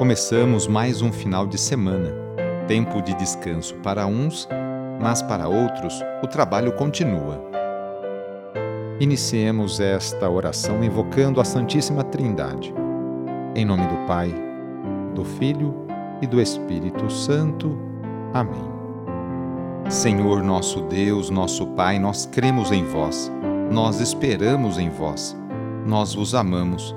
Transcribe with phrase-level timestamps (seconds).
[0.00, 2.10] Começamos mais um final de semana,
[2.66, 4.48] tempo de descanso para uns,
[4.98, 7.38] mas para outros o trabalho continua.
[8.98, 12.72] Iniciemos esta oração invocando a Santíssima Trindade.
[13.54, 14.34] Em nome do Pai,
[15.14, 15.74] do Filho
[16.22, 17.78] e do Espírito Santo.
[18.32, 18.72] Amém.
[19.90, 23.30] Senhor nosso Deus, nosso Pai, nós cremos em vós,
[23.70, 25.36] nós esperamos em vós,
[25.84, 26.96] nós vos amamos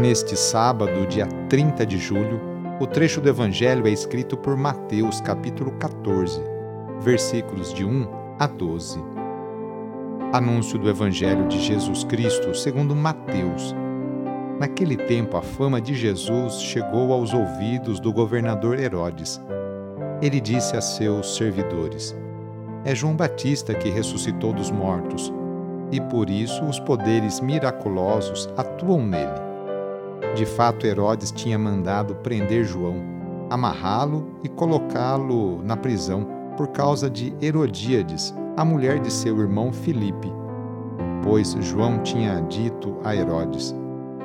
[0.00, 2.40] Neste sábado, dia 30 de julho,
[2.78, 6.40] o trecho do Evangelho é escrito por Mateus, capítulo 14,
[7.00, 8.06] versículos de 1
[8.38, 9.02] a 12.
[10.32, 13.74] Anúncio do Evangelho de Jesus Cristo segundo Mateus.
[14.60, 19.40] Naquele tempo, a fama de Jesus chegou aos ouvidos do governador Herodes.
[20.22, 22.16] Ele disse a seus servidores:
[22.84, 25.32] É João Batista que ressuscitou dos mortos,
[25.90, 29.47] e por isso os poderes miraculosos atuam nele.
[30.38, 32.94] De fato, Herodes tinha mandado prender João,
[33.50, 40.32] amarrá-lo e colocá-lo na prisão por causa de Herodíades, a mulher de seu irmão Filipe.
[41.24, 43.74] Pois João tinha dito a Herodes: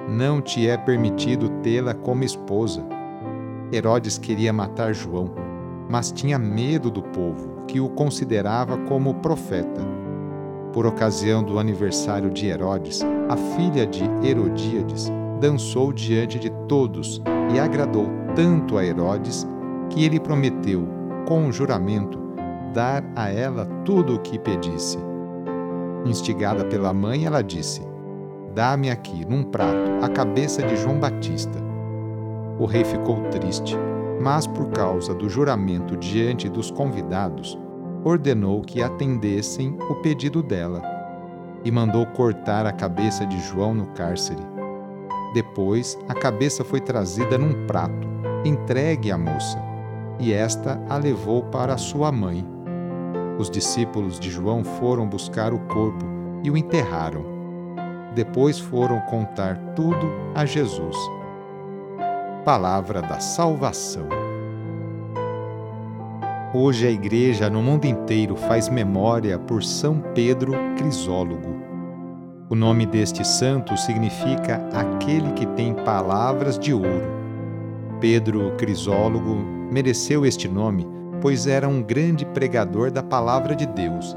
[0.08, 2.86] Não te é permitido tê-la como esposa.
[3.72, 5.32] Herodes queria matar João,
[5.90, 9.82] mas tinha medo do povo, que o considerava como profeta.
[10.74, 15.12] Por ocasião do aniversário de Herodes, a filha de Herodíades
[15.44, 17.22] dançou diante de todos
[17.54, 19.46] e agradou tanto a Herodes
[19.90, 20.88] que ele prometeu,
[21.28, 22.18] com um juramento,
[22.74, 24.98] dar a ela tudo o que pedisse.
[26.06, 27.82] Instigada pela mãe, ela disse:
[28.56, 31.60] Dá-me aqui, num prato, a cabeça de João Batista.
[32.58, 33.76] O rei ficou triste,
[34.22, 37.60] mas por causa do juramento diante dos convidados,
[38.06, 40.82] ordenou que atendessem o pedido dela
[41.66, 44.54] e mandou cortar a cabeça de João no cárcere.
[45.34, 48.08] Depois, a cabeça foi trazida num prato,
[48.46, 49.58] entregue à moça,
[50.20, 52.46] e esta a levou para sua mãe.
[53.40, 56.06] Os discípulos de João foram buscar o corpo
[56.44, 57.26] e o enterraram.
[58.14, 60.96] Depois foram contar tudo a Jesus.
[62.46, 64.08] Palavra da Salvação.
[66.54, 71.73] Hoje a Igreja no mundo inteiro faz memória por São Pedro Crisólogo.
[72.54, 77.12] O nome deste santo significa aquele que tem palavras de ouro.
[78.00, 79.34] Pedro Crisólogo
[79.72, 80.88] mereceu este nome,
[81.20, 84.16] pois era um grande pregador da palavra de Deus.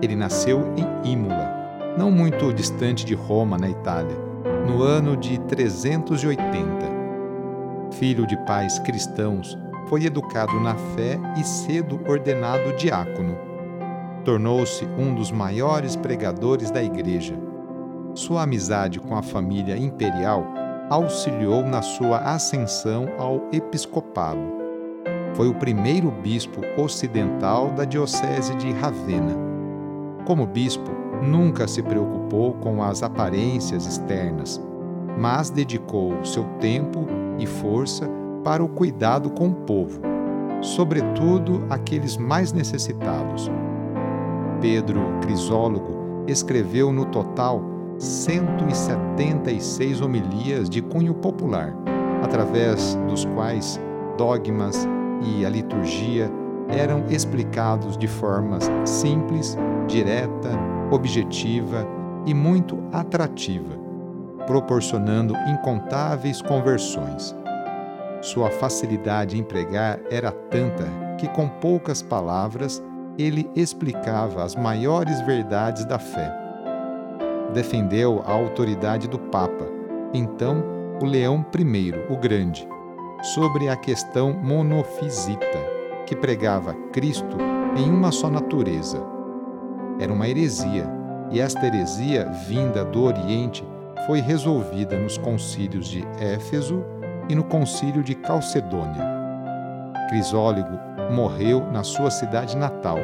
[0.00, 4.16] Ele nasceu em Imola, não muito distante de Roma, na Itália,
[4.66, 6.56] no ano de 380.
[7.90, 9.58] Filho de pais cristãos,
[9.88, 13.51] foi educado na fé e cedo ordenado diácono
[14.24, 17.34] tornou-se um dos maiores pregadores da Igreja.
[18.14, 20.46] Sua amizade com a família imperial
[20.90, 24.40] auxiliou na sua ascensão ao episcopado.
[25.34, 29.34] Foi o primeiro bispo ocidental da Diocese de Ravenna.
[30.26, 30.90] Como bispo,
[31.22, 34.60] nunca se preocupou com as aparências externas,
[35.18, 37.06] mas dedicou seu tempo
[37.38, 38.08] e força
[38.44, 40.00] para o cuidado com o povo,
[40.60, 43.50] sobretudo aqueles mais necessitados
[44.62, 47.60] Pedro Crisólogo escreveu no total
[47.98, 51.74] 176 homilias de cunho popular,
[52.22, 53.80] através dos quais
[54.16, 54.86] dogmas
[55.20, 56.30] e a liturgia
[56.68, 59.58] eram explicados de formas simples,
[59.88, 60.50] direta,
[60.92, 61.84] objetiva
[62.24, 63.76] e muito atrativa,
[64.46, 67.34] proporcionando incontáveis conversões.
[68.20, 70.84] Sua facilidade em pregar era tanta
[71.18, 72.80] que, com poucas palavras,
[73.18, 76.32] ele explicava as maiores verdades da fé.
[77.52, 79.66] Defendeu a autoridade do Papa,
[80.14, 80.64] então
[81.02, 82.66] o Leão I, o Grande,
[83.34, 85.58] sobre a questão monofisita,
[86.06, 87.36] que pregava Cristo
[87.76, 89.02] em uma só natureza.
[89.98, 90.86] Era uma heresia,
[91.30, 93.64] e esta heresia, vinda do Oriente,
[94.06, 96.84] foi resolvida nos concílios de Éfeso
[97.28, 99.06] e no concílio de Calcedônia.
[100.08, 102.98] Crisólogo morreu na sua cidade natal,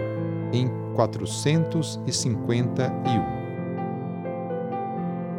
[0.53, 3.39] em 451.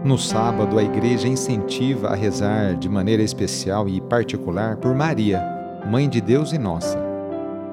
[0.03, 5.43] No sábado, a igreja incentiva a rezar de maneira especial e particular por Maria,
[5.89, 6.97] Mãe de Deus e nossa.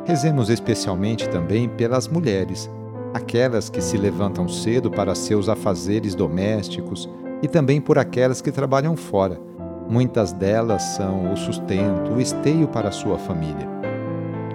[0.04, 2.68] Rezemos especialmente também pelas mulheres,
[3.14, 7.08] aquelas que se levantam cedo para seus afazeres domésticos
[7.42, 9.40] e também por aquelas que trabalham fora.
[9.88, 13.85] Muitas delas são o sustento, o esteio para sua família.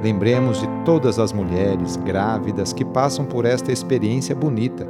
[0.03, 4.87] Lembremos de todas as mulheres grávidas que passam por esta experiência bonita.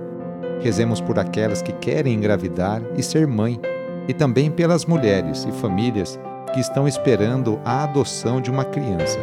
[0.61, 3.59] Rezemos por aquelas que querem engravidar e ser mãe,
[4.07, 6.17] e também pelas mulheres e famílias
[6.53, 9.19] que estão esperando a adoção de uma criança.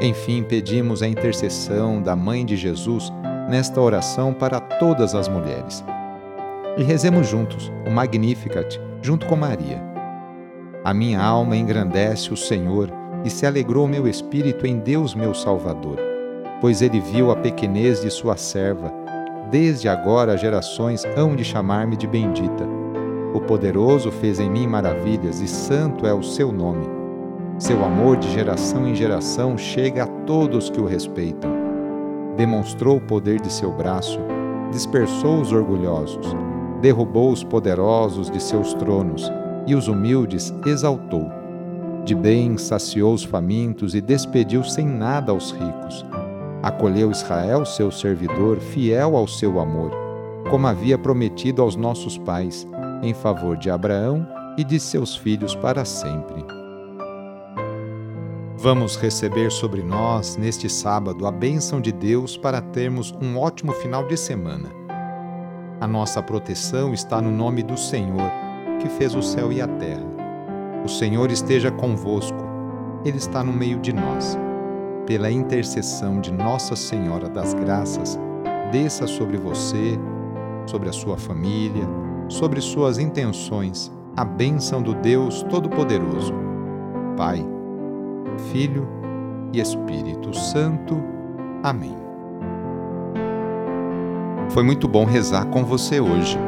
[0.00, 3.12] Enfim, pedimos a intercessão da Mãe de Jesus
[3.48, 5.84] nesta oração para todas as mulheres.
[6.78, 9.82] E rezemos juntos o Magnificat, junto com Maria.
[10.82, 12.90] A minha alma engrandece o Senhor
[13.24, 15.98] e se alegrou meu espírito em Deus meu Salvador,
[16.60, 18.92] pois ele viu a pequenez de sua serva.
[19.50, 22.64] Desde agora gerações hão de chamar-me de bendita.
[23.34, 26.86] O poderoso fez em mim maravilhas e santo é o seu nome.
[27.58, 31.50] Seu amor de geração em geração chega a todos que o respeitam.
[32.36, 34.18] Demonstrou o poder de seu braço,
[34.70, 36.34] dispersou os orgulhosos,
[36.80, 39.30] derrubou os poderosos de seus tronos
[39.66, 41.39] e os humildes exaltou.
[42.04, 46.04] De bem saciou os famintos e despediu sem nada aos ricos.
[46.62, 49.90] Acolheu Israel, seu servidor, fiel ao seu amor,
[50.50, 52.66] como havia prometido aos nossos pais,
[53.02, 54.26] em favor de Abraão
[54.58, 56.44] e de seus filhos para sempre.
[58.56, 64.06] Vamos receber sobre nós, neste sábado, a bênção de Deus para termos um ótimo final
[64.06, 64.68] de semana.
[65.80, 68.30] A nossa proteção está no nome do Senhor,
[68.82, 70.09] que fez o céu e a terra.
[70.84, 72.38] O Senhor esteja convosco,
[73.04, 74.38] Ele está no meio de nós.
[75.06, 78.18] Pela intercessão de Nossa Senhora das Graças,
[78.72, 79.98] desça sobre você,
[80.66, 81.86] sobre a sua família,
[82.28, 86.32] sobre suas intenções, a bênção do Deus Todo-Poderoso.
[87.16, 87.44] Pai,
[88.50, 88.88] Filho
[89.52, 91.02] e Espírito Santo.
[91.62, 91.96] Amém.
[94.50, 96.38] Foi muito bom rezar com você hoje.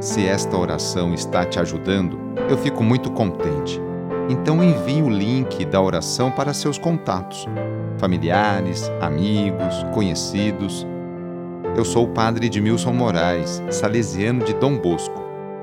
[0.00, 3.80] Se esta oração está te ajudando, eu fico muito contente.
[4.28, 7.46] Então envie o link da oração para seus contatos,
[7.98, 10.86] familiares, amigos, conhecidos.
[11.76, 15.22] Eu sou o padre Edmilson Moraes, salesiano de Dom Bosco,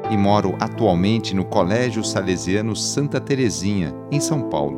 [0.10, 4.78] e moro atualmente no Colégio Salesiano Santa Terezinha, em São Paulo.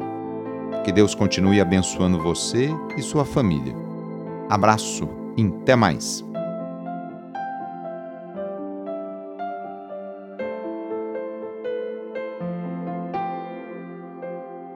[0.83, 3.75] Que Deus continue abençoando você e sua família.
[4.49, 6.23] Abraço e até mais.